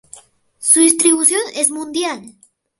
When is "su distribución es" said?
0.57-1.69